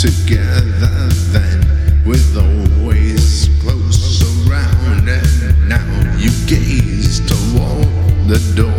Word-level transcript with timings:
together 0.00 1.10
then 1.28 1.60
with 2.06 2.34
always 2.34 3.50
close 3.60 4.22
around. 4.48 5.06
And 5.06 5.68
now 5.68 6.16
you 6.16 6.30
gaze 6.46 7.20
toward 7.20 7.84
the 8.26 8.40
door. 8.56 8.69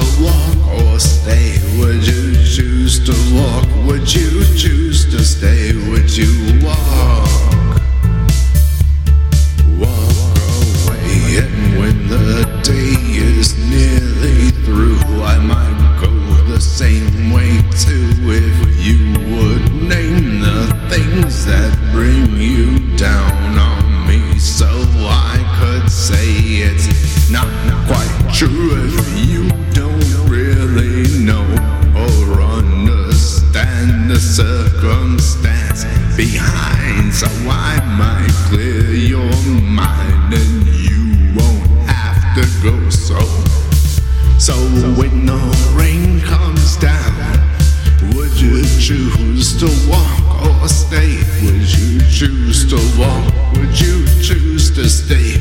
to 0.00 0.22
walk 0.22 0.80
or 0.80 0.98
stay? 0.98 1.58
Would 1.78 2.06
you 2.06 2.34
choose 2.44 2.98
to 3.04 3.14
walk? 3.34 3.86
Would 3.86 4.12
you 4.12 4.44
choose 4.56 5.04
to 5.10 5.24
stay? 5.24 5.72
Would 5.90 6.16
you 6.16 6.60
walk? 6.64 7.27
I 37.20 37.80
might 37.98 38.30
clear 38.48 38.94
your 38.94 39.32
mind 39.60 40.34
and 40.34 40.66
you 40.68 41.34
won't 41.34 41.66
have 41.88 42.34
to 42.36 42.46
go 42.62 42.90
so. 42.90 43.18
So 44.38 44.54
when 44.94 45.26
the 45.26 45.74
rain 45.76 46.20
comes 46.20 46.76
down, 46.76 47.14
would 48.14 48.40
you 48.40 48.62
choose 48.78 49.58
to 49.58 49.66
walk 49.90 50.62
or 50.62 50.68
stay? 50.68 51.16
Would 51.42 51.76
you 51.76 52.00
choose 52.08 52.68
to 52.70 52.76
walk? 52.96 53.32
Would 53.54 53.80
you 53.80 54.06
choose 54.22 54.70
to 54.76 54.88
stay? 54.88 55.37